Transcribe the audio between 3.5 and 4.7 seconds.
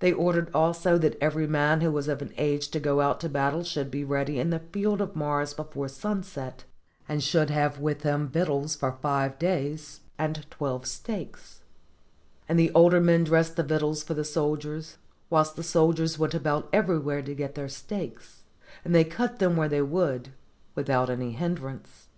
should be ready in the